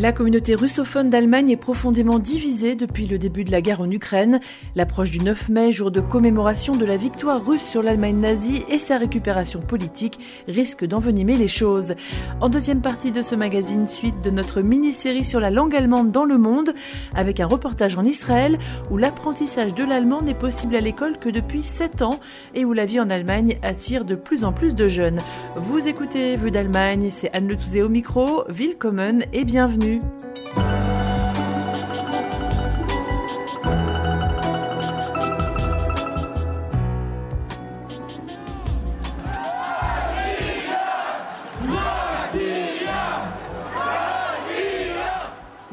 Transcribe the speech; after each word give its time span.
La 0.00 0.12
communauté 0.12 0.54
russophone 0.54 1.10
d'Allemagne 1.10 1.50
est 1.50 1.56
profondément 1.56 2.20
divisée 2.20 2.76
depuis 2.76 3.08
le 3.08 3.18
début 3.18 3.42
de 3.42 3.50
la 3.50 3.60
guerre 3.60 3.80
en 3.80 3.90
Ukraine. 3.90 4.38
L'approche 4.76 5.10
du 5.10 5.18
9 5.18 5.48
mai, 5.48 5.72
jour 5.72 5.90
de 5.90 6.00
commémoration 6.00 6.76
de 6.76 6.84
la 6.84 6.96
victoire 6.96 7.44
russe 7.44 7.64
sur 7.64 7.82
l'Allemagne 7.82 8.20
nazie 8.20 8.62
et 8.68 8.78
sa 8.78 8.96
récupération 8.96 9.58
politique, 9.58 10.20
risque 10.46 10.84
d'envenimer 10.84 11.34
les 11.34 11.48
choses. 11.48 11.94
En 12.40 12.48
deuxième 12.48 12.80
partie 12.80 13.10
de 13.10 13.22
ce 13.22 13.34
magazine, 13.34 13.88
suite 13.88 14.20
de 14.22 14.30
notre 14.30 14.60
mini-série 14.60 15.24
sur 15.24 15.40
la 15.40 15.50
langue 15.50 15.74
allemande 15.74 16.12
dans 16.12 16.24
le 16.24 16.38
monde, 16.38 16.74
avec 17.16 17.40
un 17.40 17.46
reportage 17.46 17.98
en 17.98 18.04
Israël 18.04 18.56
où 18.92 18.98
l'apprentissage 18.98 19.74
de 19.74 19.82
l'allemand 19.82 20.22
n'est 20.22 20.32
possible 20.32 20.76
à 20.76 20.80
l'école 20.80 21.18
que 21.18 21.28
depuis 21.28 21.62
7 21.64 22.02
ans 22.02 22.20
et 22.54 22.64
où 22.64 22.72
la 22.72 22.86
vie 22.86 23.00
en 23.00 23.10
Allemagne 23.10 23.58
attire 23.62 24.04
de 24.04 24.14
plus 24.14 24.44
en 24.44 24.52
plus 24.52 24.76
de 24.76 24.86
jeunes. 24.86 25.18
Vous 25.56 25.88
écoutez 25.88 26.36
Vue 26.36 26.52
d'Allemagne, 26.52 27.08
c'est 27.10 27.32
Anne 27.32 27.48
Le 27.48 27.82
au 27.82 27.88
micro, 27.88 28.44
Willkommen 28.48 29.24
et 29.32 29.44
bienvenue. 29.44 29.87
Salut. 29.88 30.67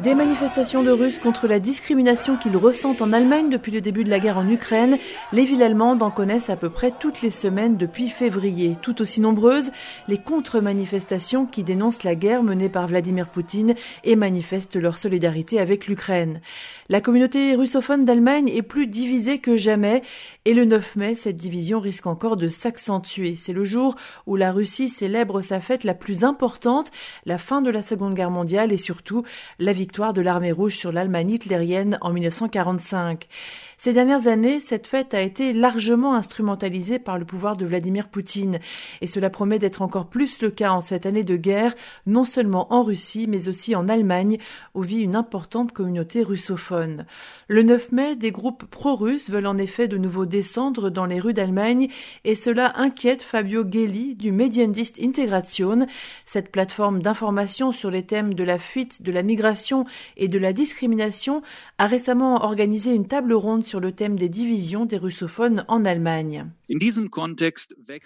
Des 0.06 0.14
manifestations 0.14 0.84
de 0.84 0.92
Russes 0.92 1.18
contre 1.18 1.48
la 1.48 1.60
discrimination 1.60 2.38
qu'ils 2.38 2.58
ressentent 2.58 3.02
en 3.02 3.12
Allemagne 3.12 3.50
depuis 3.50 3.72
le 3.72 3.82
début 3.82 4.04
de 4.04 4.10
la 4.12 4.20
guerre 4.20 4.38
en 4.38 4.48
Ukraine, 4.48 5.00
les 5.34 5.46
villes 5.46 5.64
allemandes 5.64 6.04
en 6.04 6.12
connaissent 6.12 6.52
à 6.52 6.56
peu 6.56 6.70
près 6.70 6.92
toutes 6.92 7.24
les 7.24 7.32
semaines 7.32 7.76
depuis 7.76 8.10
février. 8.10 8.76
Tout 8.84 9.02
aussi 9.02 9.20
nombreuses, 9.20 9.72
les 10.08 10.20
contre-manifestations 10.20 11.48
qui 11.48 11.64
dénoncent 11.64 12.04
la 12.04 12.14
guerre 12.14 12.44
menée 12.44 12.70
par 12.70 12.86
Vladimir 12.86 13.30
Poutine 13.30 13.74
et 14.04 14.16
manifestent 14.16 14.76
leur 14.76 14.96
solidarité 14.96 15.60
avec 15.60 15.88
l'Ukraine. 15.88 16.40
La 16.88 17.02
communauté 17.02 17.56
russophone 17.56 18.06
d'Allemagne 18.06 18.48
est 18.50 18.62
plus 18.62 18.86
divisée 18.86 19.40
que 19.40 19.58
jamais 19.58 20.04
et 20.46 20.54
le 20.54 20.66
9 20.66 20.98
mai, 20.98 21.16
cette 21.16 21.36
division 21.36 21.80
risque 21.80 22.06
encore 22.06 22.38
de 22.38 22.48
s'accentuer. 22.48 23.36
C'est 23.36 23.54
le 23.54 23.64
jour 23.64 23.96
où 24.28 24.36
la 24.36 24.52
Russie 24.52 24.90
célèbre 24.90 25.42
sa 25.42 25.60
fête 25.62 25.84
la 25.84 25.96
plus 25.96 26.24
importante, 26.24 26.92
la 27.26 27.40
fin 27.40 27.64
de 27.64 27.72
la 27.72 27.82
Seconde 27.82 28.14
Guerre 28.14 28.30
mondiale 28.30 28.72
et 28.72 28.78
surtout 28.78 29.24
la 29.58 29.74
victoire 29.74 29.95
de 29.96 30.22
l'armée 30.22 30.52
rouge 30.52 30.76
sur 30.76 30.92
l'Allemagne 30.92 31.32
hitlérienne 31.32 31.98
en 32.02 32.12
1945. 32.12 33.30
Ces 33.78 33.94
dernières 33.94 34.28
années, 34.28 34.60
cette 34.60 34.88
fête 34.88 35.14
a 35.14 35.22
été 35.22 35.54
largement 35.54 36.16
instrumentalisée 36.16 37.00
par 37.00 37.18
le 37.18 37.26
pouvoir 37.26 37.56
de 37.56 37.66
Vladimir 37.66 38.10
Poutine 38.10 38.60
et 39.02 39.08
cela 39.08 39.30
promet 39.30 39.60
d'être 39.60 39.82
encore 39.82 40.08
plus 40.08 40.42
le 40.42 40.50
cas 40.50 40.72
en 40.72 40.82
cette 40.82 41.06
année 41.06 41.24
de 41.24 41.38
guerre, 41.38 41.76
non 42.06 42.26
seulement 42.26 42.74
en 42.74 42.84
Russie 42.84 43.26
mais 43.28 43.48
aussi 43.48 43.76
en 43.76 43.88
Allemagne 43.88 44.38
où 44.74 44.82
vit 44.82 45.00
une 45.00 45.16
importante 45.16 45.72
communauté 45.72 46.24
russophone. 46.24 47.06
Le 47.48 47.64
9 47.64 47.92
mai, 47.92 48.16
des 48.16 48.32
groupes 48.32 48.66
pro-russes 48.66 49.30
veulent 49.30 49.48
en 49.48 49.58
effet 49.58 49.88
de 49.88 49.98
nouveau 49.98 50.26
descendre 50.26 50.90
dans 50.90 51.06
les 51.06 51.20
rues 51.20 51.34
d'Allemagne 51.34 51.88
et 52.26 52.36
cela 52.36 52.74
inquiète 52.78 53.24
Fabio 53.24 53.64
Gelli 53.70 54.16
du 54.16 54.34
Mediendist 54.34 55.00
Integration, 55.02 55.88
cette 56.26 56.52
plateforme 56.52 57.02
d'information 57.02 57.72
sur 57.72 57.92
les 57.92 58.04
thèmes 58.04 58.34
de 58.34 58.44
la 58.44 58.58
fuite, 58.58 59.02
de 59.02 59.12
la 59.12 59.24
migration 59.24 59.85
et 60.18 60.28
de 60.28 60.38
la 60.38 60.54
discrimination 60.54 61.42
a 61.78 61.88
récemment 61.88 62.44
organisé 62.44 62.94
une 62.94 63.08
table 63.08 63.34
ronde 63.34 63.64
sur 63.64 63.80
le 63.80 63.92
thème 63.92 64.18
des 64.18 64.30
divisions 64.30 64.86
des 64.86 64.98
russophones 64.98 65.66
en 65.68 65.86
Allemagne. 65.86 66.48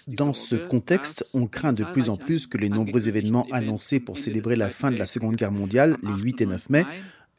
Dans 0.08 0.32
ce 0.32 0.56
contexte, 0.56 1.30
on 1.34 1.46
craint 1.46 1.72
de 1.72 1.84
plus 1.84 2.08
en 2.10 2.16
plus 2.16 2.46
que 2.46 2.58
les 2.58 2.68
nombreux 2.68 3.08
événements 3.08 3.46
annoncés 3.52 4.00
pour 4.00 4.18
célébrer 4.18 4.56
la 4.56 4.70
fin 4.70 4.90
de 4.90 4.96
la 4.96 5.06
Seconde 5.06 5.36
Guerre 5.36 5.52
mondiale, 5.52 5.96
les 6.02 6.22
8 6.22 6.40
et 6.42 6.46
9 6.46 6.70
mai, 6.70 6.84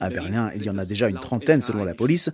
à 0.02 0.10
Berlin, 0.10 0.50
il 0.56 0.64
y 0.64 0.70
en 0.70 0.78
a 0.80 0.86
déjà 0.86 1.10
une 1.10 1.20
trentaine 1.20 1.62
selon 1.62 1.84
la 1.84 1.94
police, 1.94 2.32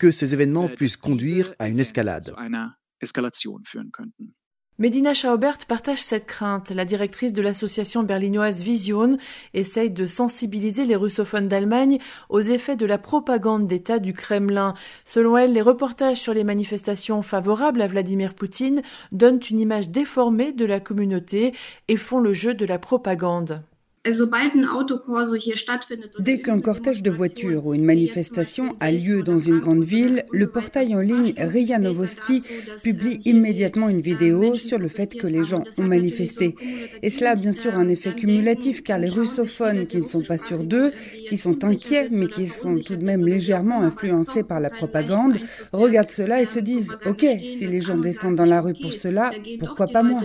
que 0.00 0.10
ces 0.10 0.34
événements 0.34 0.68
puissent 0.68 0.96
conduire 0.96 1.54
à 1.60 1.68
une 1.68 1.78
escalade. 1.78 2.34
Medina 4.76 5.14
Schaubert 5.14 5.58
partage 5.68 6.02
cette 6.02 6.26
crainte. 6.26 6.70
La 6.70 6.84
directrice 6.84 7.32
de 7.32 7.42
l'association 7.42 8.02
berlinoise 8.02 8.64
Vision 8.64 9.18
essaye 9.52 9.88
de 9.88 10.04
sensibiliser 10.04 10.84
les 10.84 10.96
russophones 10.96 11.46
d'Allemagne 11.46 12.00
aux 12.28 12.40
effets 12.40 12.74
de 12.74 12.84
la 12.84 12.98
propagande 12.98 13.68
d'État 13.68 14.00
du 14.00 14.12
Kremlin. 14.12 14.74
Selon 15.04 15.36
elle, 15.36 15.52
les 15.52 15.62
reportages 15.62 16.20
sur 16.20 16.34
les 16.34 16.42
manifestations 16.42 17.22
favorables 17.22 17.82
à 17.82 17.86
Vladimir 17.86 18.34
Poutine 18.34 18.82
donnent 19.12 19.38
une 19.48 19.60
image 19.60 19.90
déformée 19.90 20.50
de 20.50 20.64
la 20.64 20.80
communauté 20.80 21.54
et 21.86 21.96
font 21.96 22.18
le 22.18 22.32
jeu 22.32 22.52
de 22.52 22.66
la 22.66 22.80
propagande. 22.80 23.62
Dès 26.18 26.40
qu'un 26.40 26.60
cortège 26.60 27.02
de 27.02 27.10
voitures 27.10 27.66
ou 27.66 27.72
une 27.72 27.84
manifestation 27.84 28.74
a 28.78 28.92
lieu 28.92 29.22
dans 29.22 29.38
une 29.38 29.58
grande 29.60 29.84
ville, 29.84 30.26
le 30.30 30.46
portail 30.46 30.94
en 30.94 31.00
ligne 31.00 31.32
RIA 31.38 31.78
Novosti 31.78 32.42
publie 32.82 33.22
immédiatement 33.24 33.88
une 33.88 34.02
vidéo 34.02 34.54
sur 34.56 34.78
le 34.78 34.88
fait 34.88 35.16
que 35.16 35.26
les 35.26 35.42
gens 35.42 35.64
ont 35.78 35.84
manifesté. 35.84 36.54
Et 37.02 37.08
cela 37.08 37.30
a 37.30 37.34
bien 37.34 37.52
sûr 37.52 37.74
un 37.76 37.88
effet 37.88 38.12
cumulatif 38.14 38.82
car 38.82 38.98
les 38.98 39.08
russophones 39.08 39.86
qui 39.86 40.02
ne 40.02 40.06
sont 40.06 40.22
pas 40.22 40.36
sûrs 40.36 40.64
d'eux, 40.64 40.92
qui 41.30 41.38
sont 41.38 41.64
inquiets 41.64 42.10
mais 42.10 42.26
qui 42.26 42.46
sont 42.46 42.78
tout 42.80 42.96
de 42.96 43.04
même 43.04 43.26
légèrement 43.26 43.80
influencés 43.80 44.42
par 44.42 44.60
la 44.60 44.68
propagande, 44.68 45.38
regardent 45.72 46.10
cela 46.10 46.42
et 46.42 46.46
se 46.46 46.60
disent 46.60 46.94
OK, 47.06 47.24
si 47.42 47.66
les 47.66 47.80
gens 47.80 47.96
descendent 47.96 48.36
dans 48.36 48.44
la 48.44 48.60
rue 48.60 48.74
pour 48.74 48.92
cela, 48.92 49.30
pourquoi 49.60 49.86
pas 49.86 50.02
moi 50.02 50.20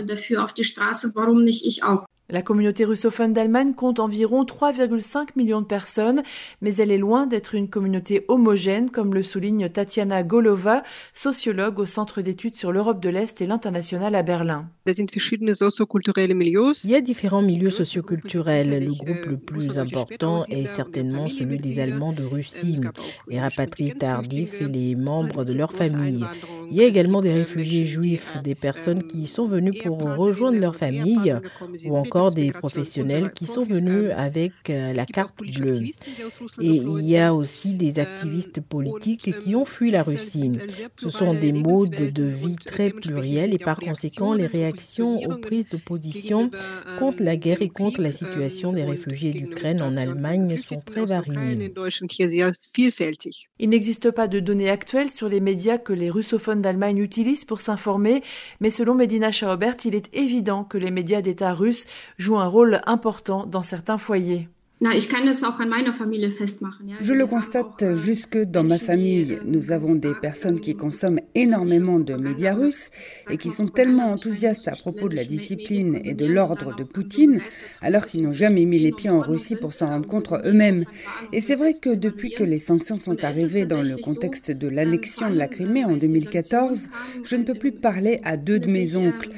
la 2.30 2.42
communauté 2.42 2.84
russophone 2.84 3.32
d'Allemagne 3.32 3.74
compte 3.74 3.98
environ 3.98 4.44
3,5 4.44 5.30
millions 5.36 5.60
de 5.60 5.66
personnes, 5.66 6.22
mais 6.60 6.74
elle 6.76 6.90
est 6.90 6.98
loin 6.98 7.26
d'être 7.26 7.54
une 7.54 7.68
communauté 7.68 8.24
homogène, 8.28 8.90
comme 8.90 9.14
le 9.14 9.22
souligne 9.22 9.68
Tatiana 9.68 10.22
Golova, 10.22 10.82
sociologue 11.14 11.78
au 11.78 11.86
Centre 11.86 12.22
d'études 12.22 12.54
sur 12.54 12.72
l'Europe 12.72 13.00
de 13.00 13.08
l'Est 13.08 13.40
et 13.40 13.46
l'international 13.46 14.14
à 14.14 14.22
Berlin. 14.22 14.68
Il 16.84 16.90
y 16.90 16.94
a 16.94 17.00
différents 17.00 17.42
milieux 17.42 17.70
socioculturels. 17.70 18.84
Le 18.84 18.90
groupe 18.90 19.26
le 19.26 19.36
plus 19.36 19.78
important 19.78 20.44
est 20.48 20.66
certainement 20.66 21.28
celui 21.28 21.58
des 21.58 21.80
Allemands 21.80 22.12
de 22.12 22.22
Russie, 22.22 22.80
les 23.28 23.40
rapatriés 23.40 23.94
tardifs 23.94 24.60
et 24.60 24.68
les 24.68 24.94
membres 24.94 25.44
de 25.44 25.52
leur 25.52 25.72
famille. 25.72 26.24
Il 26.70 26.76
y 26.76 26.82
a 26.82 26.84
également 26.84 27.20
des 27.20 27.32
réfugiés 27.32 27.84
juifs, 27.84 28.36
des 28.44 28.54
personnes 28.54 29.02
qui 29.02 29.26
sont 29.26 29.46
venues 29.46 29.72
pour 29.84 29.98
rejoindre 30.14 30.60
leur 30.60 30.76
famille 30.76 31.34
ou 31.86 31.96
encore 31.96 32.19
des 32.28 32.52
professionnels 32.52 33.32
qui 33.32 33.46
sont 33.46 33.64
venus 33.64 34.10
avec 34.14 34.52
euh, 34.68 34.92
la 34.92 35.06
carte 35.06 35.38
bleue. 35.38 35.80
Et 36.60 36.74
il 36.76 37.08
y 37.08 37.16
a 37.16 37.32
aussi 37.34 37.74
des 37.74 37.98
activistes 37.98 38.60
politiques 38.60 39.38
qui 39.38 39.56
ont 39.56 39.64
fui 39.64 39.90
la 39.90 40.02
Russie. 40.02 40.52
Ce 40.98 41.08
sont 41.08 41.32
des 41.32 41.52
modes 41.52 42.12
de 42.12 42.24
vie 42.24 42.56
très 42.56 42.90
pluriels 42.90 43.54
et 43.54 43.58
par 43.58 43.80
conséquent, 43.80 44.34
les 44.34 44.46
réactions 44.46 45.16
aux 45.18 45.38
prises 45.38 45.68
de 45.68 45.78
position 45.78 46.50
contre 46.98 47.22
la 47.22 47.36
guerre 47.36 47.62
et 47.62 47.68
contre 47.68 48.02
la 48.02 48.12
situation 48.12 48.72
des 48.72 48.84
réfugiés 48.84 49.32
d'Ukraine 49.32 49.80
en 49.80 49.96
Allemagne 49.96 50.56
sont 50.56 50.80
très 50.84 51.06
variées. 51.06 51.72
Il 53.58 53.68
n'existe 53.68 54.10
pas 54.10 54.28
de 54.28 54.40
données 54.40 54.70
actuelles 54.70 55.10
sur 55.10 55.28
les 55.28 55.40
médias 55.40 55.78
que 55.78 55.92
les 55.92 56.10
russophones 56.10 56.62
d'Allemagne 56.62 56.98
utilisent 56.98 57.44
pour 57.44 57.60
s'informer, 57.60 58.22
mais 58.60 58.70
selon 58.70 58.94
Medina 58.94 59.32
Schaubert, 59.32 59.76
il 59.84 59.94
est 59.94 60.14
évident 60.14 60.64
que 60.64 60.78
les 60.78 60.90
médias 60.90 61.22
d'État 61.22 61.52
russes 61.52 61.86
joue 62.18 62.38
un 62.38 62.46
rôle 62.46 62.80
important 62.86 63.46
dans 63.46 63.62
certains 63.62 63.98
foyers. 63.98 64.48
Je 67.02 67.12
le 67.12 67.26
constate 67.26 67.94
jusque 67.96 68.38
dans 68.38 68.64
ma 68.64 68.78
famille. 68.78 69.38
Nous 69.44 69.72
avons 69.72 69.94
des 69.94 70.14
personnes 70.22 70.58
qui 70.58 70.74
consomment 70.74 71.20
énormément 71.34 71.98
de 71.98 72.14
médias 72.14 72.54
russes 72.54 72.90
et 73.28 73.36
qui 73.36 73.50
sont 73.50 73.68
tellement 73.68 74.10
enthousiastes 74.10 74.68
à 74.68 74.72
propos 74.72 75.10
de 75.10 75.16
la 75.16 75.24
discipline 75.24 76.00
et 76.02 76.14
de 76.14 76.24
l'ordre 76.24 76.74
de 76.74 76.82
Poutine, 76.82 77.42
alors 77.82 78.06
qu'ils 78.06 78.22
n'ont 78.22 78.32
jamais 78.32 78.64
mis 78.64 78.78
les 78.78 78.92
pieds 78.92 79.10
en 79.10 79.20
Russie 79.20 79.56
pour 79.56 79.74
s'en 79.74 79.88
rendre 79.88 80.08
compte 80.08 80.32
eux-mêmes. 80.46 80.86
Et 81.34 81.42
c'est 81.42 81.56
vrai 81.56 81.74
que 81.74 81.90
depuis 81.90 82.30
que 82.30 82.44
les 82.44 82.58
sanctions 82.58 82.96
sont 82.96 83.22
arrivées 83.22 83.66
dans 83.66 83.82
le 83.82 83.98
contexte 83.98 84.50
de 84.50 84.68
l'annexion 84.68 85.28
de 85.28 85.36
la 85.36 85.48
Crimée 85.48 85.84
en 85.84 85.98
2014, 85.98 86.88
je 87.22 87.36
ne 87.36 87.44
peux 87.44 87.52
plus 87.52 87.72
parler 87.72 88.22
à 88.24 88.38
deux 88.38 88.58
de 88.58 88.70
mes 88.70 88.96
oncles. 88.96 89.28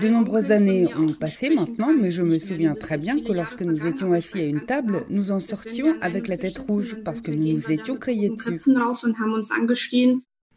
De 0.00 0.08
nombreuses 0.08 0.50
années 0.50 0.88
ont 0.96 1.12
passé 1.12 1.50
maintenant, 1.50 1.92
mais 1.98 2.10
je 2.10 2.22
me 2.22 2.38
souviens 2.38 2.74
très 2.74 2.98
bien 2.98 3.20
que 3.20 3.32
lorsque 3.32 3.62
nous 3.62 3.86
étions 3.86 4.12
assis 4.12 4.40
à 4.40 4.46
une 4.46 4.64
table, 4.64 5.04
nous 5.08 5.30
en 5.30 5.40
sortions 5.40 5.94
avec 6.00 6.28
la 6.28 6.36
tête 6.36 6.58
rouge 6.58 6.96
parce 7.04 7.20
que 7.20 7.30
nous 7.30 7.52
nous 7.52 7.70
étions 7.70 7.96
criés 7.96 8.30
dessus. 8.30 8.60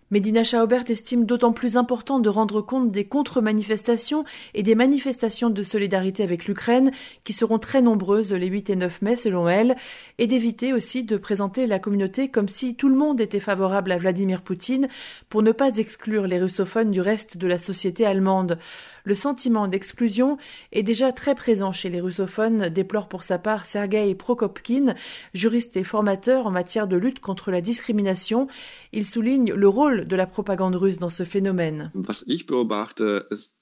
Medina 0.10 0.42
Schaubert 0.46 0.90
estime 0.90 1.26
d'autant 1.26 1.52
plus 1.52 1.76
important 1.76 2.20
de 2.20 2.30
rendre 2.30 2.62
compte 2.62 2.94
des 2.94 3.04
contre-manifestations 3.04 4.24
et 4.54 4.64
des 4.64 4.74
manifestations 4.74 5.50
de 5.50 5.64
solidarité 5.64 6.24
avec 6.24 6.46
l'Ukraine, 6.46 6.92
qui 7.26 7.34
seront 7.34 7.60
très 7.60 7.82
nombreuses 7.82 8.32
les 8.32 8.48
8 8.48 8.70
et 8.70 8.76
9 8.78 9.02
mai 9.02 9.16
selon 9.18 9.50
elle, 9.50 9.76
et 10.18 10.26
d'éviter 10.26 10.72
aussi 10.72 11.04
de 11.04 11.18
présenter 11.18 11.66
la 11.66 11.80
communauté 11.80 12.30
comme 12.30 12.48
si 12.48 12.76
tout 12.76 12.88
le 12.88 12.96
monde 12.96 13.20
était 13.20 13.42
favorable 13.42 13.92
à 13.92 13.98
Vladimir 13.98 14.44
Poutine, 14.44 14.88
pour 15.28 15.44
ne 15.44 15.52
pas 15.52 15.76
exclure 15.76 16.26
les 16.26 16.40
russophones 16.40 16.92
du 16.92 17.02
reste 17.02 17.36
de 17.36 17.48
la 17.48 17.58
société 17.58 18.06
allemande. 18.06 18.60
Le 19.08 19.16
sentiment 19.16 19.70
d'exclusion 19.70 20.36
est 20.74 20.84
déjà 20.84 21.14
très 21.14 21.34
présent 21.34 21.72
chez 21.72 21.88
les 21.88 22.02
russophones, 22.02 22.68
déplore 22.68 23.08
pour 23.08 23.24
sa 23.24 23.38
part 23.38 23.66
Sergei 23.66 24.14
Prokopkin, 24.16 24.96
juriste 25.34 25.78
et 25.78 25.86
formateur 25.86 26.46
en 26.46 26.52
matière 26.52 26.90
de 26.90 26.98
lutte 26.98 27.22
contre 27.22 27.50
la 27.50 27.62
discrimination. 27.62 28.50
Il 28.92 29.06
souligne 29.06 29.54
le 29.54 29.68
rôle 29.70 30.08
de 30.08 30.16
la 30.18 30.28
propagande 30.28 30.76
russe 30.76 31.00
dans 31.00 31.08
ce 31.08 31.24
phénomène. 31.24 31.90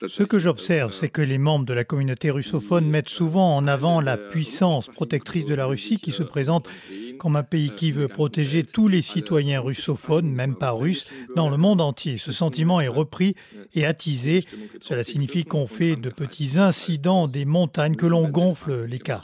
Ce 0.07 0.23
que 0.23 0.39
j'observe, 0.39 0.91
c'est 0.91 1.09
que 1.09 1.21
les 1.21 1.37
membres 1.37 1.65
de 1.65 1.75
la 1.75 1.83
communauté 1.83 2.31
russophone 2.31 2.89
mettent 2.89 3.09
souvent 3.09 3.55
en 3.55 3.67
avant 3.67 4.01
la 4.01 4.17
puissance 4.17 4.87
protectrice 4.87 5.45
de 5.45 5.53
la 5.53 5.67
Russie 5.67 5.99
qui 5.99 6.09
se 6.09 6.23
présente 6.23 6.67
comme 7.15 7.35
un 7.35 7.43
pays 7.43 7.71
qui 7.71 7.91
veut 7.91 8.07
protéger 8.07 8.63
tous 8.63 8.87
les 8.87 9.01
citoyens 9.01 9.59
russophones, 9.59 10.29
même 10.29 10.55
pas 10.55 10.71
russes, 10.71 11.07
dans 11.35 11.49
le 11.49 11.57
monde 11.57 11.81
entier. 11.81 12.17
Ce 12.17 12.31
sentiment 12.31 12.81
est 12.81 12.87
repris 12.87 13.35
et 13.73 13.85
attisé. 13.85 14.43
Cela 14.81 15.03
signifie 15.03 15.34
qu'on 15.43 15.67
fait 15.67 15.95
de 15.95 16.09
petits 16.09 16.57
incidents 16.57 17.27
des 17.27 17.45
montagnes, 17.45 17.95
que 17.95 18.05
l'on 18.05 18.29
gonfle 18.29 18.85
les 18.85 18.99
cas. 18.99 19.21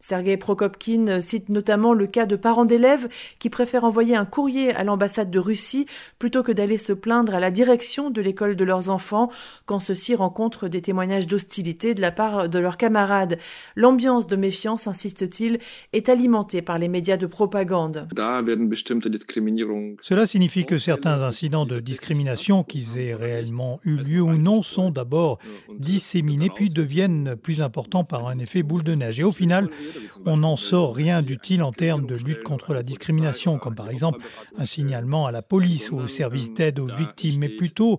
Sergei 0.00 0.36
Prokopkin 0.36 1.20
cite 1.20 1.48
notamment 1.48 1.94
le 1.94 2.06
cas 2.06 2.26
de 2.26 2.36
parents 2.36 2.64
d'élèves 2.64 3.08
qui 3.38 3.50
préfèrent 3.50 3.84
envoyer 3.84 4.16
un 4.16 4.24
courrier 4.24 4.74
à 4.74 4.84
l'ambassade 4.84 5.30
de 5.30 5.38
Russie 5.38 5.86
plutôt 6.18 6.42
que 6.42 6.52
d'aller 6.52 6.78
se 6.78 6.92
plaindre 6.92 7.34
à 7.34 7.40
la 7.40 7.50
direction 7.50 8.10
de 8.10 8.20
l'école 8.20 8.56
de 8.56 8.64
leurs 8.64 8.90
enfants 8.90 9.30
quand 9.66 9.80
ceux-ci 9.80 10.14
rencontrent 10.14 10.68
des 10.68 10.82
témoignages 10.82 11.26
d'hostilité 11.26 11.94
de 11.94 12.00
la 12.00 12.12
part 12.12 12.48
de 12.48 12.58
leurs 12.58 12.76
camarades. 12.76 13.38
L'ambiance 13.76 14.26
de 14.26 14.36
méfiance, 14.36 14.86
insiste-t-il, 14.86 15.58
est 15.92 16.08
alimentée 16.08 16.62
par 16.62 16.78
les 16.78 16.88
médias 16.88 17.16
de 17.16 17.26
propagande. 17.26 18.08
Cela 20.00 20.26
signifie 20.26 20.64
que 20.64 20.78
certains 20.78 21.22
incidents 21.22 21.66
de 21.66 21.80
discrimination, 21.80 22.64
qu'ils 22.64 22.98
aient 22.98 23.14
réellement 23.14 23.80
eu 23.84 23.96
lieu 23.96 24.17
ou 24.20 24.36
non, 24.36 24.62
sont 24.62 24.90
d'abord 24.90 25.38
disséminés 25.78 26.50
puis 26.54 26.68
deviennent 26.68 27.36
plus 27.36 27.60
importants 27.60 28.04
par 28.04 28.26
un 28.28 28.38
effet 28.38 28.62
boule 28.62 28.82
de 28.82 28.94
neige. 28.94 29.20
Et 29.20 29.24
au 29.24 29.32
final, 29.32 29.68
on 30.26 30.38
n'en 30.38 30.56
sort 30.56 30.94
rien 30.94 31.22
d'utile 31.22 31.62
en 31.62 31.72
termes 31.72 32.06
de 32.06 32.14
lutte 32.14 32.42
contre 32.42 32.74
la 32.74 32.82
discrimination, 32.82 33.58
comme 33.58 33.74
par 33.74 33.90
exemple 33.90 34.18
un 34.56 34.64
signalement 34.64 35.26
à 35.26 35.32
la 35.32 35.42
police 35.42 35.90
ou 35.90 35.98
au 35.98 36.06
service 36.06 36.52
d'aide 36.52 36.78
aux 36.78 36.86
victimes, 36.86 37.38
mais 37.40 37.48
plutôt 37.48 37.98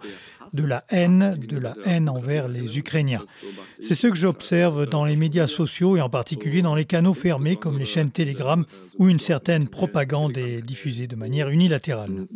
de 0.53 0.63
la 0.63 0.83
haine, 0.89 1.37
de 1.37 1.57
la 1.57 1.75
haine 1.85 2.09
envers 2.09 2.47
les 2.47 2.77
Ukrainiens. 2.77 3.23
C'est 3.81 3.95
ce 3.95 4.07
que 4.07 4.15
j'observe 4.15 4.87
dans 4.87 5.05
les 5.05 5.15
médias 5.15 5.47
sociaux 5.47 5.97
et 5.97 6.01
en 6.01 6.09
particulier 6.09 6.61
dans 6.61 6.75
les 6.75 6.85
canaux 6.85 7.13
fermés 7.13 7.55
comme 7.55 7.77
les 7.77 7.85
chaînes 7.85 8.11
Telegram 8.11 8.65
où 8.97 9.07
une 9.07 9.19
certaine 9.19 9.67
propagande 9.67 10.37
est 10.37 10.61
diffusée 10.61 11.07
de 11.07 11.15
manière 11.15 11.49
unilatérale. 11.49 12.27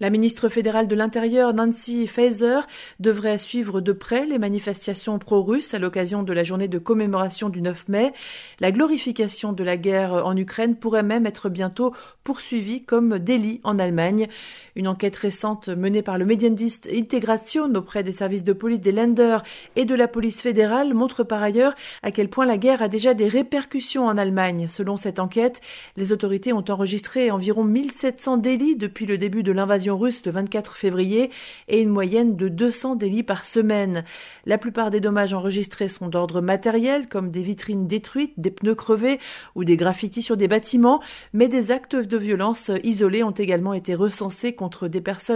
La 0.00 0.10
ministre 0.10 0.48
fédérale 0.48 0.86
de 0.86 0.94
l'Intérieur, 0.94 1.52
Nancy 1.52 2.06
Faeser, 2.06 2.60
devrait 3.00 3.38
suivre 3.38 3.80
de 3.80 3.92
près 3.92 4.26
les 4.26 4.38
manifestations 4.38 5.18
pro-russes 5.18 5.74
à 5.74 5.80
l'occasion 5.80 6.22
de 6.22 6.32
la 6.32 6.44
journée 6.44 6.68
de 6.68 6.78
commémoration 6.78 7.48
du 7.48 7.60
9 7.60 7.88
mai. 7.88 8.12
La 8.60 8.70
glorification 8.70 9.52
de 9.52 9.64
la 9.64 9.76
guerre 9.76 10.12
en 10.12 10.36
Ukraine 10.36 10.76
pourrait 10.76 11.02
même 11.02 11.26
être 11.26 11.48
bientôt 11.48 11.92
poursuivie 12.22 12.84
comme 12.84 13.18
délit 13.18 13.60
en 13.64 13.80
Allemagne. 13.80 14.28
Une 14.76 14.86
enquête 14.86 15.16
récente 15.16 15.37
menée 15.44 16.02
par 16.02 16.18
le 16.18 16.24
Mediendienst 16.24 16.88
Integration 16.92 17.72
auprès 17.74 18.02
des 18.02 18.12
services 18.12 18.44
de 18.44 18.52
police 18.52 18.80
des 18.80 18.92
Länder 18.92 19.38
et 19.76 19.84
de 19.84 19.94
la 19.94 20.08
police 20.08 20.42
fédérale 20.42 20.94
montre 20.94 21.22
par 21.22 21.42
ailleurs 21.42 21.74
à 22.02 22.10
quel 22.10 22.28
point 22.28 22.46
la 22.46 22.58
guerre 22.58 22.82
a 22.82 22.88
déjà 22.88 23.14
des 23.14 23.28
répercussions 23.28 24.06
en 24.06 24.18
Allemagne. 24.18 24.66
Selon 24.68 24.96
cette 24.96 25.20
enquête, 25.20 25.60
les 25.96 26.12
autorités 26.12 26.52
ont 26.52 26.64
enregistré 26.68 27.30
environ 27.30 27.62
1700 27.62 28.38
délits 28.38 28.76
depuis 28.76 29.06
le 29.06 29.18
début 29.18 29.42
de 29.42 29.52
l'invasion 29.52 29.96
russe 29.96 30.24
le 30.26 30.32
24 30.32 30.76
février 30.76 31.30
et 31.68 31.80
une 31.80 31.90
moyenne 31.90 32.36
de 32.36 32.48
200 32.48 32.96
délits 32.96 33.22
par 33.22 33.44
semaine. 33.44 34.04
La 34.44 34.58
plupart 34.58 34.90
des 34.90 35.00
dommages 35.00 35.34
enregistrés 35.34 35.88
sont 35.88 36.08
d'ordre 36.08 36.40
matériel, 36.40 37.08
comme 37.08 37.30
des 37.30 37.42
vitrines 37.42 37.86
détruites, 37.86 38.34
des 38.38 38.50
pneus 38.50 38.74
crevés 38.74 39.18
ou 39.54 39.64
des 39.64 39.76
graffitis 39.76 40.22
sur 40.22 40.36
des 40.36 40.48
bâtiments, 40.48 41.00
mais 41.32 41.48
des 41.48 41.70
actes 41.70 41.96
de 41.96 42.16
violence 42.16 42.70
isolés 42.82 43.22
ont 43.22 43.30
également 43.30 43.74
été 43.74 43.94
recensés 43.94 44.54
contre 44.54 44.88
des 44.88 45.00
personnes 45.00 45.27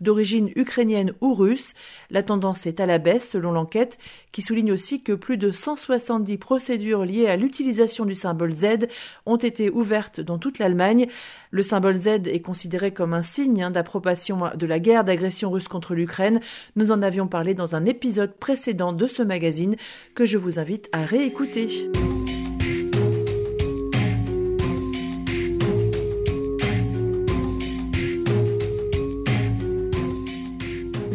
d'origine 0.00 0.50
ukrainienne 0.56 1.12
ou 1.20 1.34
russe. 1.34 1.74
La 2.10 2.22
tendance 2.22 2.66
est 2.66 2.80
à 2.80 2.86
la 2.86 2.98
baisse 2.98 3.30
selon 3.30 3.52
l'enquête, 3.52 3.98
qui 4.32 4.42
souligne 4.42 4.72
aussi 4.72 5.02
que 5.02 5.12
plus 5.12 5.36
de 5.36 5.50
170 5.50 6.38
procédures 6.38 7.04
liées 7.04 7.26
à 7.26 7.36
l'utilisation 7.36 8.04
du 8.04 8.14
symbole 8.14 8.52
Z 8.52 8.88
ont 9.26 9.36
été 9.36 9.70
ouvertes 9.70 10.20
dans 10.20 10.38
toute 10.38 10.58
l'Allemagne. 10.58 11.08
Le 11.50 11.62
symbole 11.62 11.96
Z 11.96 12.26
est 12.26 12.42
considéré 12.42 12.92
comme 12.92 13.14
un 13.14 13.22
signe 13.22 13.70
d'approbation 13.70 14.50
de 14.54 14.66
la 14.66 14.78
guerre 14.78 15.04
d'agression 15.04 15.50
russe 15.50 15.68
contre 15.68 15.94
l'Ukraine. 15.94 16.40
Nous 16.76 16.92
en 16.92 17.02
avions 17.02 17.26
parlé 17.26 17.54
dans 17.54 17.74
un 17.74 17.84
épisode 17.84 18.34
précédent 18.36 18.92
de 18.92 19.06
ce 19.06 19.22
magazine 19.22 19.76
que 20.14 20.24
je 20.24 20.38
vous 20.38 20.58
invite 20.58 20.88
à 20.92 21.04
réécouter. 21.04 21.88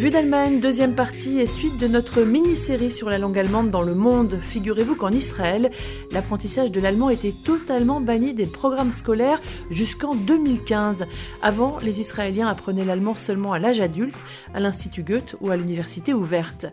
Vue 0.04 0.10
d'Allemagne, 0.10 0.60
deuxième 0.60 0.96
partie 0.96 1.40
et 1.40 1.48
suite 1.48 1.80
de 1.80 1.88
notre 1.88 2.24
mini-série 2.24 2.92
sur 2.92 3.10
la 3.10 3.18
langue 3.18 3.40
allemande 3.40 3.72
dans 3.72 3.84
le 3.84 3.96
monde. 3.96 4.38
Figurez-vous 4.44 4.96
qu'en 4.96 5.12
Israël, 5.12 5.72
l'apprentissage 6.12 6.72
de 6.72 6.82
l'allemand 6.82 7.10
était 7.10 7.32
totalement 7.32 8.02
banni 8.02 8.34
des 8.34 8.46
programmes 8.46 8.92
scolaires 8.92 9.42
jusqu'en 9.72 10.14
2015. 10.14 11.06
Avant, 11.42 11.78
les 11.82 12.02
Israéliens 12.02 12.50
apprenaient 12.50 12.84
l'allemand 12.84 13.16
seulement 13.16 13.54
à 13.54 13.60
l'âge 13.60 13.80
adulte, 13.80 14.26
à 14.54 14.60
l'Institut 14.60 15.04
Goethe 15.04 15.38
ou 15.40 15.52
à 15.52 15.56
l'Université 15.56 16.14
ouverte. 16.14 16.66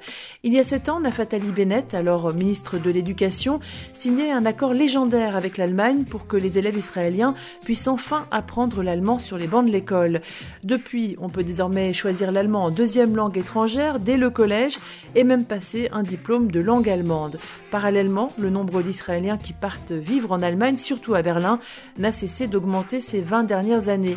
Il 0.42 0.52
y 0.52 0.58
a 0.58 0.64
sept 0.64 0.88
ans, 0.88 0.98
Naftali 0.98 1.52
Bennett, 1.52 1.94
alors 1.94 2.34
ministre 2.34 2.78
de 2.78 2.90
l'Éducation, 2.90 3.60
signait 3.92 4.32
un 4.32 4.44
accord 4.44 4.74
légendaire 4.74 5.36
avec 5.36 5.56
l'Allemagne 5.56 6.02
pour 6.02 6.26
que 6.26 6.36
les 6.36 6.58
élèves 6.58 6.78
israéliens 6.78 7.36
puissent 7.64 7.86
enfin 7.86 8.26
apprendre 8.32 8.82
l'allemand 8.82 9.20
sur 9.20 9.38
les 9.38 9.46
bancs 9.46 9.64
de 9.64 9.70
l'école. 9.70 10.20
Depuis, 10.64 11.14
on 11.20 11.28
peut 11.28 11.44
désormais 11.44 11.92
choisir 11.92 12.32
l'allemand 12.32 12.64
en 12.64 12.70
deuxième 12.72 13.14
langue 13.14 13.19
langue 13.20 13.36
étrangère 13.36 14.00
dès 14.00 14.16
le 14.16 14.30
collège 14.30 14.78
et 15.14 15.24
même 15.24 15.44
passer 15.44 15.90
un 15.92 16.02
diplôme 16.02 16.50
de 16.50 16.58
langue 16.58 16.88
allemande. 16.88 17.38
Parallèlement, 17.70 18.32
le 18.38 18.48
nombre 18.48 18.80
d'Israéliens 18.80 19.36
qui 19.36 19.52
partent 19.52 19.92
vivre 19.92 20.32
en 20.32 20.40
Allemagne, 20.40 20.76
surtout 20.76 21.14
à 21.14 21.20
Berlin, 21.20 21.58
n'a 21.98 22.12
cessé 22.12 22.46
d'augmenter 22.46 23.02
ces 23.02 23.20
20 23.20 23.44
dernières 23.44 23.90
années. 23.90 24.16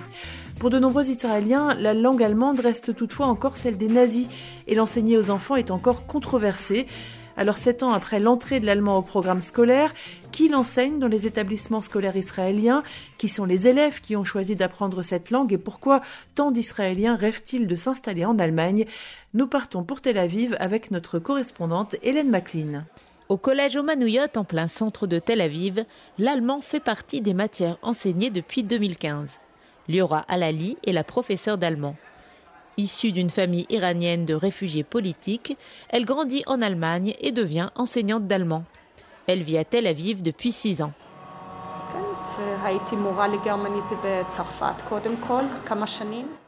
Pour 0.58 0.70
de 0.70 0.80
nombreux 0.80 1.10
Israéliens, 1.10 1.74
la 1.74 1.94
langue 1.94 2.24
allemande 2.24 2.62
reste 2.62 2.96
toutefois 2.96 3.26
encore 3.26 3.58
celle 3.58 3.76
des 3.76 3.90
nazis 3.90 4.28
et 4.68 4.76
l'enseigner 4.76 5.18
aux 5.18 5.30
enfants 5.30 5.58
est 5.58 5.72
encore 5.72 6.06
controversé. 6.06 6.88
Alors 7.36 7.58
sept 7.58 7.82
ans 7.82 7.92
après 7.92 8.20
l'entrée 8.20 8.60
de 8.60 8.66
l'allemand 8.66 8.98
au 8.98 9.02
programme 9.02 9.42
scolaire, 9.42 9.94
qui 10.32 10.50
l'enseigne 10.50 11.00
dans 11.00 11.08
les 11.08 11.26
établissements 11.26 11.82
scolaires 11.82 12.16
israéliens 12.16 12.84
Qui 13.18 13.30
sont 13.30 13.46
les 13.46 13.68
élèves 13.68 14.02
qui 14.02 14.16
ont 14.16 14.24
choisi 14.24 14.56
d'apprendre 14.56 15.02
cette 15.02 15.32
langue 15.32 15.54
et 15.54 15.58
pourquoi 15.58 16.02
tant 16.36 16.52
d'Israéliens 16.52 17.16
rêvent-ils 17.16 17.68
de 17.68 17.76
s'installer 17.76 18.26
en 18.26 18.38
Allemagne 18.38 18.86
Nous 19.34 19.48
partons 19.48 19.84
pour 19.84 20.02
Tel 20.02 20.18
Aviv 20.18 20.56
avec 20.60 20.92
notre 20.92 21.20
correspondante 21.20 21.96
Hélène 22.04 22.30
McLean. 22.30 22.84
Au 23.30 23.38
collège 23.38 23.78
Omanouyot, 23.78 24.36
en 24.36 24.44
plein 24.44 24.68
centre 24.68 25.08
de 25.08 25.18
Tel 25.18 25.42
Aviv, 25.42 25.86
l'allemand 26.20 26.62
fait 26.62 26.82
partie 26.82 27.22
des 27.22 27.34
matières 27.34 27.78
enseignées 27.82 28.30
depuis 28.30 28.64
2015. 28.64 29.40
Liora 29.88 30.20
Alali 30.28 30.78
est 30.86 30.92
la 30.92 31.04
professeure 31.04 31.58
d'allemand. 31.58 31.96
Issue 32.78 33.12
d'une 33.12 33.30
famille 33.30 33.66
iranienne 33.70 34.26
de 34.26 34.34
réfugiés 34.34 34.84
politiques, 34.84 35.56
elle 35.90 36.06
grandit 36.06 36.44
en 36.48 36.62
Allemagne 36.62 37.14
et 37.22 37.32
devient 37.32 37.70
enseignante 37.76 38.28
d'allemand. 38.28 38.64
Elle 39.28 39.44
vit 39.44 39.58
à 39.58 39.64
Tel 39.64 39.88
Aviv 39.88 40.22
depuis 40.22 40.52
six 40.52 40.82
ans. 40.82 40.92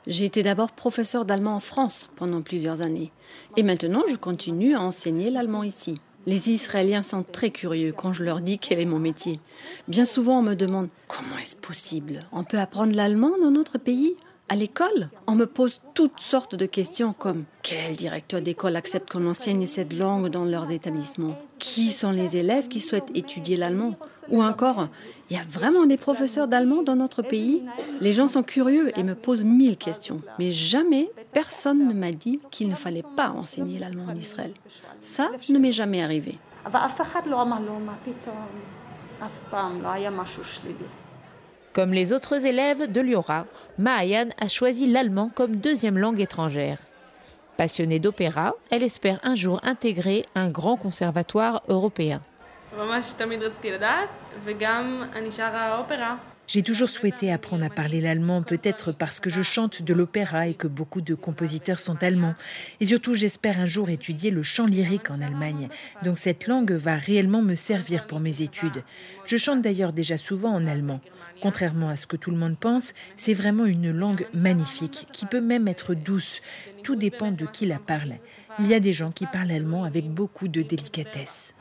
J'ai 0.07 0.25
été 0.25 0.43
d'abord 0.43 0.71
professeur 0.71 1.25
d'allemand 1.25 1.55
en 1.55 1.59
France 1.59 2.09
pendant 2.15 2.41
plusieurs 2.41 2.81
années. 2.81 3.11
Et 3.55 3.63
maintenant, 3.63 4.03
je 4.09 4.15
continue 4.15 4.75
à 4.75 4.81
enseigner 4.81 5.29
l'allemand 5.29 5.63
ici. 5.63 5.99
Les 6.25 6.49
Israéliens 6.49 7.03
sont 7.03 7.23
très 7.23 7.51
curieux 7.51 7.93
quand 7.95 8.11
je 8.11 8.23
leur 8.23 8.41
dis 8.41 8.57
quel 8.57 8.79
est 8.79 8.85
mon 8.85 8.97
métier. 8.97 9.39
Bien 9.87 10.05
souvent, 10.05 10.39
on 10.39 10.41
me 10.41 10.55
demande 10.55 10.89
comment 11.07 11.37
est-ce 11.39 11.55
possible? 11.55 12.25
On 12.31 12.43
peut 12.43 12.57
apprendre 12.57 12.95
l'allemand 12.95 13.33
dans 13.39 13.51
notre 13.51 13.77
pays? 13.77 14.15
À 14.47 14.55
l'école, 14.55 15.09
on 15.25 15.33
me 15.33 15.47
pose 15.47 15.81
toutes 15.95 16.19
sortes 16.19 16.53
de 16.53 16.67
questions 16.67 17.13
comme 17.13 17.45
quel 17.63 17.95
directeur 17.95 18.41
d'école 18.41 18.75
accepte 18.75 19.11
qu'on 19.11 19.27
enseigne 19.27 19.65
cette 19.65 19.91
langue 19.91 20.27
dans 20.27 20.45
leurs 20.45 20.71
établissements? 20.71 21.35
Qui 21.57 21.91
sont 21.91 22.11
les 22.11 22.37
élèves 22.37 22.67
qui 22.67 22.79
souhaitent 22.79 23.09
étudier 23.15 23.57
l'allemand? 23.57 23.95
Ou 24.29 24.43
encore, 24.43 24.87
il 25.31 25.35
y 25.35 25.39
a 25.39 25.43
vraiment 25.43 25.87
des 25.87 25.97
professeurs 25.97 26.47
d'allemand 26.47 26.83
dans 26.83 26.95
notre 26.95 27.23
pays? 27.23 27.63
Les 28.01 28.13
gens 28.13 28.27
sont 28.27 28.43
curieux 28.43 28.91
et 28.99 29.01
me 29.01 29.15
posent 29.15 29.43
mille 29.43 29.77
questions, 29.77 30.21
mais 30.37 30.51
jamais 30.51 31.09
personne 31.33 31.87
ne 31.87 31.93
m'a 31.93 32.11
dit 32.11 32.39
qu'il 32.51 32.69
ne 32.69 32.75
fallait 32.75 33.03
pas 33.15 33.29
enseigner 33.29 33.79
l'allemand 33.79 34.05
en 34.09 34.15
Israël. 34.15 34.53
Ça 35.01 35.29
ne 35.49 35.57
m'est 35.57 35.71
jamais 35.71 36.03
arrivé. 36.03 36.37
Comme 41.75 41.91
les 41.91 42.13
autres 42.13 42.45
élèves 42.45 42.89
de 42.89 43.01
Liora, 43.01 43.45
Maayan 43.77 44.29
a 44.39 44.47
choisi 44.47 44.87
l'allemand 44.87 45.27
comme 45.27 45.57
deuxième 45.57 45.97
langue 45.97 46.21
étrangère. 46.21 46.77
Passionnée 47.57 47.99
d'opéra, 47.99 48.53
elle 48.71 48.81
espère 48.81 49.19
un 49.23 49.35
jour 49.35 49.59
intégrer 49.61 50.23
un 50.35 50.49
grand 50.49 50.77
conservatoire 50.77 51.63
européen. 51.67 52.21
J'ai 56.47 56.61
toujours 56.61 56.89
souhaité 56.89 57.31
apprendre 57.33 57.65
à 57.65 57.69
parler 57.69 57.99
l'allemand, 57.99 58.43
peut-être 58.43 58.93
parce 58.93 59.19
que 59.19 59.29
je 59.29 59.41
chante 59.41 59.81
de 59.81 59.93
l'opéra 59.93 60.47
et 60.47 60.53
que 60.53 60.67
beaucoup 60.67 61.01
de 61.01 61.15
compositeurs 61.15 61.79
sont 61.79 62.03
allemands. 62.03 62.35
Et 62.79 62.85
surtout, 62.85 63.15
j'espère 63.15 63.59
un 63.59 63.65
jour 63.65 63.89
étudier 63.89 64.31
le 64.31 64.43
chant 64.43 64.67
lyrique 64.67 65.09
en 65.09 65.21
Allemagne. 65.21 65.67
Donc 66.03 66.19
cette 66.19 66.47
langue 66.47 66.71
va 66.71 66.95
réellement 66.95 67.41
me 67.41 67.55
servir 67.55 68.07
pour 68.07 68.21
mes 68.21 68.43
études. 68.43 68.83
Je 69.25 69.35
chante 69.37 69.61
d'ailleurs 69.61 69.91
déjà 69.91 70.17
souvent 70.17 70.53
en 70.53 70.67
allemand. 70.67 71.01
Contrairement 71.41 71.89
à 71.89 71.97
ce 71.97 72.07
que 72.07 72.17
tout 72.17 72.31
le 72.31 72.37
monde 72.37 72.57
pense, 72.57 72.93
c'est 73.17 73.33
vraiment 73.33 73.65
une 73.65 73.91
langue 73.91 74.27
magnifique, 74.33 75.07
qui 75.11 75.25
peut 75.25 75.41
même 75.41 75.67
être 75.67 75.93
douce. 75.93 76.41
Tout 76.83 76.95
dépend 76.95 77.31
de 77.31 77.45
qui 77.45 77.65
la 77.65 77.79
parle. 77.79 78.15
Il 78.59 78.67
y 78.67 78.73
a 78.73 78.79
des 78.79 78.93
gens 78.93 79.11
qui 79.11 79.25
parlent 79.25 79.51
allemand 79.51 79.83
avec 79.83 80.09
beaucoup 80.09 80.47
de 80.47 80.61
délicatesse. 80.61 81.53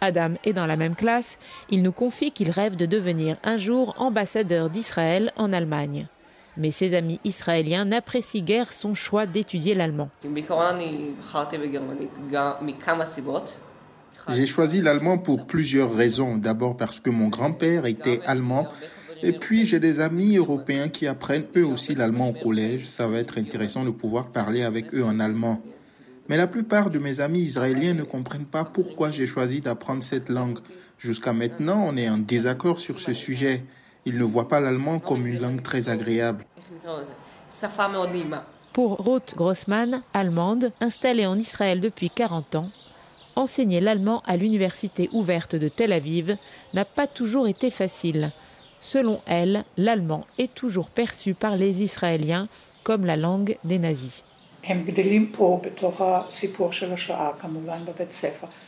Adam 0.00 0.34
est 0.44 0.52
dans 0.52 0.66
la 0.66 0.76
même 0.76 0.94
classe. 0.94 1.38
Il 1.70 1.82
nous 1.82 1.92
confie 1.92 2.30
qu'il 2.30 2.50
rêve 2.50 2.76
de 2.76 2.86
devenir 2.86 3.36
un 3.42 3.56
jour 3.56 3.94
ambassadeur 3.98 4.70
d'Israël 4.70 5.32
en 5.36 5.52
Allemagne. 5.52 6.06
Mais 6.56 6.70
ses 6.70 6.94
amis 6.94 7.20
israéliens 7.24 7.84
n'apprécient 7.84 8.42
guère 8.42 8.72
son 8.72 8.94
choix 8.94 9.26
d'étudier 9.26 9.74
l'allemand. 9.74 10.08
J'ai 14.28 14.46
choisi 14.46 14.82
l'allemand 14.82 15.18
pour 15.18 15.46
plusieurs 15.46 15.94
raisons. 15.94 16.36
D'abord 16.36 16.76
parce 16.76 17.00
que 17.00 17.10
mon 17.10 17.28
grand-père 17.28 17.86
était 17.86 18.20
allemand. 18.26 18.66
Et 19.22 19.32
puis 19.32 19.66
j'ai 19.66 19.80
des 19.80 20.00
amis 20.00 20.36
européens 20.36 20.88
qui 20.88 21.06
apprennent 21.06 21.46
eux 21.56 21.64
aussi 21.64 21.94
l'allemand 21.94 22.30
au 22.30 22.32
collège. 22.32 22.86
Ça 22.86 23.06
va 23.06 23.18
être 23.18 23.38
intéressant 23.38 23.84
de 23.84 23.90
pouvoir 23.90 24.28
parler 24.28 24.62
avec 24.62 24.94
eux 24.94 25.04
en 25.04 25.20
allemand. 25.20 25.60
Mais 26.28 26.36
la 26.36 26.48
plupart 26.48 26.90
de 26.90 26.98
mes 26.98 27.20
amis 27.20 27.40
israéliens 27.40 27.94
ne 27.94 28.02
comprennent 28.02 28.46
pas 28.46 28.64
pourquoi 28.64 29.12
j'ai 29.12 29.26
choisi 29.26 29.60
d'apprendre 29.60 30.02
cette 30.02 30.28
langue. 30.28 30.58
Jusqu'à 30.98 31.32
maintenant, 31.32 31.84
on 31.86 31.96
est 31.96 32.08
en 32.08 32.18
désaccord 32.18 32.80
sur 32.80 32.98
ce 32.98 33.12
sujet. 33.12 33.64
Ils 34.04 34.18
ne 34.18 34.24
voient 34.24 34.48
pas 34.48 34.60
l'allemand 34.60 34.98
comme 34.98 35.26
une 35.26 35.40
langue 35.40 35.62
très 35.62 35.88
agréable. 35.88 36.44
Pour 38.72 39.06
Ruth 39.06 39.34
Grossman, 39.36 40.02
allemande, 40.12 40.72
installée 40.80 41.26
en 41.26 41.38
Israël 41.38 41.80
depuis 41.80 42.10
40 42.10 42.56
ans, 42.56 42.68
enseigner 43.36 43.80
l'allemand 43.80 44.22
à 44.26 44.36
l'université 44.36 45.08
ouverte 45.12 45.54
de 45.54 45.68
Tel 45.68 45.92
Aviv 45.92 46.36
n'a 46.74 46.84
pas 46.84 47.06
toujours 47.06 47.46
été 47.46 47.70
facile. 47.70 48.32
Selon 48.80 49.20
elle, 49.26 49.64
l'allemand 49.76 50.26
est 50.38 50.54
toujours 50.54 50.90
perçu 50.90 51.34
par 51.34 51.56
les 51.56 51.82
Israéliens 51.82 52.48
comme 52.82 53.06
la 53.06 53.16
langue 53.16 53.56
des 53.64 53.78
nazis. 53.78 54.24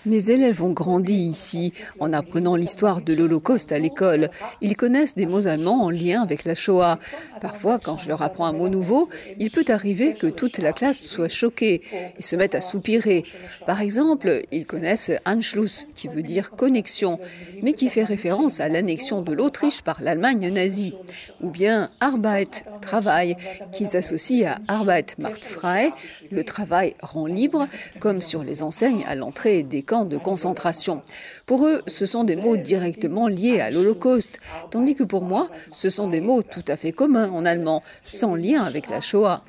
Mes 0.07 0.31
élèves 0.31 0.62
ont 0.62 0.73
grandi 0.73 1.12
ici 1.12 1.73
en 1.99 2.12
apprenant 2.12 2.55
l'histoire 2.55 3.02
de 3.02 3.14
l'Holocauste 3.14 3.73
à 3.73 3.78
l'école. 3.78 4.31
Ils 4.61 4.76
connaissent 4.76 5.17
des 5.17 5.26
mots 5.26 5.49
allemands 5.49 5.85
en 5.85 5.90
lien 5.90 6.23
avec 6.23 6.45
la 6.45 6.55
Shoah. 6.55 6.99
Parfois, 7.40 7.78
quand 7.78 7.99
je 7.99 8.09
leur 8.09 8.23
apprends 8.23 8.47
un 8.47 8.52
mot 8.52 8.69
nouveau, 8.69 9.09
il 9.40 9.50
peut 9.50 9.64
arriver 9.69 10.14
que 10.14 10.28
toute 10.28 10.59
la 10.59 10.73
classe 10.73 11.02
soit 11.02 11.28
choquée 11.28 11.81
et 12.17 12.23
se 12.23 12.37
mette 12.37 12.55
à 12.55 12.61
soupirer. 12.61 13.25
Par 13.67 13.81
exemple, 13.81 14.43
ils 14.52 14.67
connaissent 14.67 15.12
Anschluss, 15.26 15.87
qui 15.95 16.07
veut 16.07 16.23
dire 16.23 16.52
connexion, 16.52 17.17
mais 17.62 17.73
qui 17.73 17.88
fait 17.88 18.05
référence 18.05 18.61
à 18.61 18.69
l'annexion 18.69 19.21
de 19.21 19.33
l'Autriche 19.33 19.83
par 19.83 20.00
l'Allemagne 20.00 20.49
nazie. 20.50 20.95
Ou 21.40 21.50
bien 21.50 21.90
Arbeit, 22.00 22.64
travail, 22.81 23.35
qu'ils 23.73 23.97
associent 23.97 24.47
à 24.69 24.75
Arbeit 24.75 25.17
macht 25.19 25.45
frei, 25.45 25.88
le 26.30 26.45
travail 26.45 26.95
rend 27.00 27.26
libre, 27.26 27.66
comme 28.00 28.23
sur 28.23 28.45
les 28.45 28.62
enseignes 28.62 29.04
à 29.07 29.14
l'entrée 29.14 29.62
des 29.62 29.83
camps 29.83 30.04
de 30.04 30.18
concentration. 30.18 31.02
Pour 31.47 31.66
eux, 31.66 31.83
ce 31.87 32.07
sont 32.07 32.25
des 32.25 32.37
mots 32.37 32.57
directement 32.57 33.28
liés 33.28 33.61
à 33.61 33.71
l'Holocauste, 33.71 34.40
tandis 34.71 34.95
que 34.95 35.04
pour 35.04 35.25
moi, 35.25 35.47
ce 35.73 35.90
sont 35.90 36.09
des 36.09 36.21
mots 36.21 36.42
tout 36.42 36.64
à 36.68 36.76
fait 36.76 36.92
communs 36.92 37.30
en 37.30 37.45
allemand, 37.45 37.83
sans 38.02 38.35
lien 38.35 38.62
avec 38.62 38.88
la 38.88 39.00
Shoah. 39.00 39.42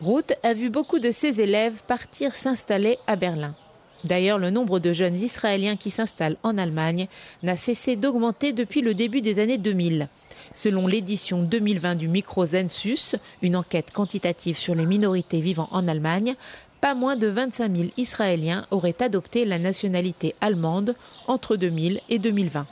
Ruth 0.00 0.34
a 0.42 0.54
vu 0.54 0.70
beaucoup 0.70 0.98
de 0.98 1.10
ses 1.10 1.40
élèves 1.40 1.82
partir 1.86 2.34
s'installer 2.34 2.98
à 3.06 3.16
Berlin. 3.16 3.54
D'ailleurs, 4.04 4.38
le 4.38 4.50
nombre 4.50 4.80
de 4.80 4.92
jeunes 4.92 5.16
Israéliens 5.16 5.76
qui 5.76 5.90
s'installent 5.90 6.36
en 6.42 6.58
Allemagne 6.58 7.08
n'a 7.42 7.56
cessé 7.56 7.96
d'augmenter 7.96 8.52
depuis 8.52 8.82
le 8.82 8.92
début 8.92 9.22
des 9.22 9.38
années 9.38 9.56
2000. 9.56 10.08
Selon 10.52 10.86
l'édition 10.86 11.42
2020 11.42 11.94
du 11.94 12.08
Microzensus, 12.08 13.16
une 13.42 13.56
enquête 13.56 13.90
quantitative 13.90 14.58
sur 14.58 14.74
les 14.74 14.86
minorités 14.86 15.40
vivant 15.40 15.68
en 15.70 15.88
Allemagne, 15.88 16.34
pas 16.80 16.94
moins 16.94 17.16
de 17.16 17.28
25 17.28 17.74
000 17.74 17.88
Israéliens 17.96 18.66
auraient 18.70 19.02
adopté 19.02 19.44
la 19.44 19.58
nationalité 19.58 20.34
allemande 20.40 20.94
entre 21.26 21.56
2000 21.56 22.00
et 22.10 22.18
2020. 22.18 22.66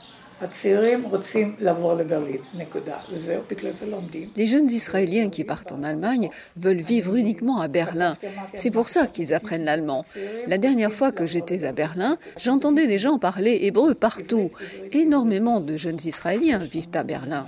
Les 4.35 4.45
jeunes 4.45 4.69
Israéliens 4.69 5.29
qui 5.29 5.43
partent 5.43 5.71
en 5.71 5.83
Allemagne 5.83 6.29
veulent 6.55 6.81
vivre 6.81 7.15
uniquement 7.15 7.59
à 7.59 7.67
Berlin. 7.67 8.17
C'est 8.53 8.71
pour 8.71 8.89
ça 8.89 9.07
qu'ils 9.07 9.33
apprennent 9.33 9.65
l'allemand. 9.65 10.05
La 10.47 10.57
dernière 10.57 10.91
fois 10.91 11.11
que 11.11 11.25
j'étais 11.25 11.65
à 11.65 11.73
Berlin, 11.73 12.17
j'entendais 12.37 12.87
des 12.87 12.99
gens 12.99 13.19
parler 13.19 13.59
hébreu 13.63 13.93
partout. 13.93 14.51
Énormément 14.91 15.59
de 15.59 15.75
jeunes 15.75 15.99
Israéliens 16.03 16.59
vivent 16.59 16.87
à 16.93 17.03
Berlin. 17.03 17.47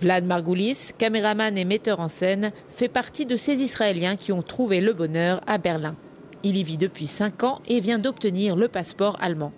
Vlad 0.00 0.24
Margoulis, 0.24 0.92
caméraman 0.96 1.58
et 1.58 1.66
metteur 1.66 2.00
en 2.00 2.08
scène, 2.08 2.52
fait 2.70 2.88
partie 2.88 3.26
de 3.26 3.36
ces 3.36 3.62
Israéliens 3.62 4.16
qui 4.16 4.32
ont 4.32 4.42
trouvé 4.42 4.80
le 4.80 4.94
bonheur 4.94 5.42
à 5.46 5.58
Berlin. 5.58 5.94
Il 6.42 6.56
y 6.56 6.64
vit 6.64 6.78
depuis 6.78 7.06
5 7.06 7.44
ans 7.44 7.60
et 7.68 7.80
vient 7.80 7.98
d'obtenir 7.98 8.56
le 8.56 8.68
passeport 8.68 9.18
allemand. 9.20 9.52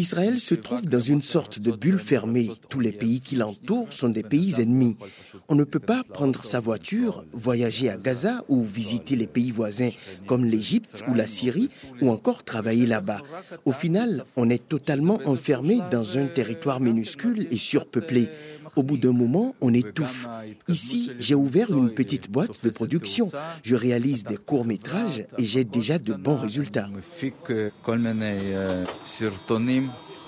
Israël 0.00 0.40
se 0.40 0.54
trouve 0.54 0.80
dans 0.82 1.00
une 1.00 1.20
sorte 1.20 1.60
de 1.60 1.72
bulle 1.72 1.98
fermée. 1.98 2.50
Tous 2.70 2.80
les 2.80 2.92
pays 2.92 3.20
qui 3.20 3.36
l'entourent 3.36 3.92
sont 3.92 4.08
des 4.08 4.22
pays 4.22 4.58
ennemis. 4.58 4.96
On 5.48 5.54
ne 5.54 5.64
peut 5.64 5.78
pas 5.78 6.02
prendre 6.04 6.42
sa 6.42 6.58
voiture, 6.58 7.24
voyager 7.32 7.90
à 7.90 7.98
Gaza 7.98 8.42
ou 8.48 8.64
visiter 8.64 9.14
les 9.14 9.26
pays 9.26 9.50
voisins 9.50 9.90
comme 10.26 10.46
l'Égypte 10.46 11.02
ou 11.06 11.12
la 11.12 11.26
Syrie 11.26 11.68
ou 12.00 12.08
encore 12.10 12.44
travailler 12.44 12.86
là-bas. 12.86 13.20
Au 13.66 13.72
final, 13.72 14.24
on 14.36 14.48
est 14.48 14.66
totalement 14.66 15.18
enfermé 15.26 15.80
dans 15.90 16.16
un 16.16 16.26
territoire 16.26 16.80
minuscule 16.80 17.46
et 17.50 17.58
surpeuplé. 17.58 18.30
Au 18.76 18.82
bout 18.82 18.96
d'un 18.96 19.12
moment, 19.12 19.54
on 19.60 19.72
étouffe. 19.74 20.28
Ici, 20.68 21.10
j'ai 21.18 21.34
ouvert 21.34 21.70
une 21.70 21.90
petite 21.90 22.30
boîte 22.30 22.62
de 22.64 22.70
production. 22.70 23.30
Je 23.62 23.74
réalise 23.74 24.24
des 24.24 24.36
courts-métrages 24.36 25.26
et 25.38 25.44
j'ai 25.44 25.64
déjà 25.64 25.98
de 25.98 26.14
bons 26.14 26.36
résultats. 26.36 26.88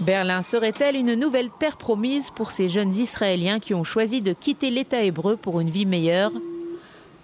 Berlin 0.00 0.42
serait-elle 0.42 0.96
une 0.96 1.14
nouvelle 1.14 1.50
terre 1.60 1.76
promise 1.76 2.30
pour 2.30 2.50
ces 2.50 2.68
jeunes 2.68 2.92
Israéliens 2.92 3.60
qui 3.60 3.74
ont 3.74 3.84
choisi 3.84 4.20
de 4.20 4.32
quitter 4.32 4.70
l'État 4.70 5.02
hébreu 5.02 5.36
pour 5.36 5.60
une 5.60 5.70
vie 5.70 5.86
meilleure? 5.86 6.32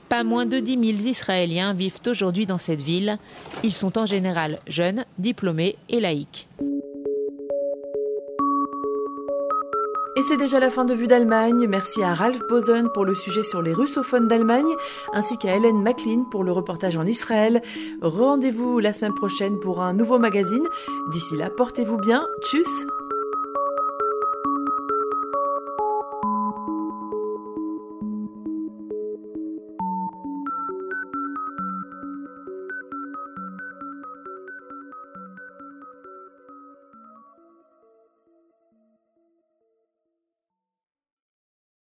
Pas 0.09 0.25
moins 0.25 0.47
de 0.47 0.59
10 0.59 0.73
000 0.73 1.09
Israéliens 1.09 1.75
vivent 1.75 2.01
aujourd'hui 2.07 2.47
dans 2.47 2.57
cette 2.57 2.81
ville. 2.81 3.19
Ils 3.63 3.73
sont 3.73 3.99
en 3.99 4.07
général 4.07 4.59
jeunes, 4.67 5.05
diplômés 5.19 5.77
et 5.91 6.01
laïcs. 6.01 6.49
Et 10.19 10.23
c'est 10.25 10.37
déjà 10.37 10.59
la 10.59 10.71
fin 10.71 10.85
de 10.85 10.95
Vue 10.95 11.07
d'Allemagne. 11.07 11.69
Merci 11.69 12.03
à 12.03 12.13
Ralph 12.13 12.41
Boson 12.49 12.89
pour 12.93 13.05
le 13.05 13.15
sujet 13.15 13.45
sur 13.45 13.63
les 13.63 13.73
russophones 13.73 14.27
d'Allemagne, 14.27 14.67
ainsi 15.13 15.39
qu'à 15.39 15.55
Hélène 15.55 15.81
McLean 15.81 16.25
pour 16.25 16.43
le 16.43 16.51
reportage 16.51 16.97
en 16.97 17.07
Israël. 17.07 17.63
Rendez-vous 18.03 18.81
la 18.81 18.93
semaine 18.93 19.15
prochaine 19.15 19.61
pour 19.61 19.81
un 19.81 19.93
nouveau 19.93 20.19
magazine. 20.19 20.67
D'ici 21.13 21.37
là, 21.37 21.51
portez-vous 21.51 21.99
bien. 21.99 22.27
Tchuss 22.43 22.67